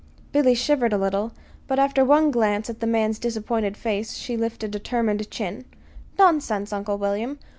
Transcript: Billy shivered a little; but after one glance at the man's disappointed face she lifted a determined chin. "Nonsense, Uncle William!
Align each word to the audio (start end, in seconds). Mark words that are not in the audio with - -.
Billy 0.31 0.55
shivered 0.55 0.93
a 0.93 0.97
little; 0.97 1.31
but 1.67 1.77
after 1.77 2.03
one 2.03 2.31
glance 2.31 2.71
at 2.71 2.79
the 2.79 2.87
man's 2.87 3.19
disappointed 3.19 3.77
face 3.77 4.15
she 4.15 4.35
lifted 4.35 4.69
a 4.69 4.79
determined 4.79 5.29
chin. 5.29 5.63
"Nonsense, 6.17 6.73
Uncle 6.73 6.97
William! 6.97 7.37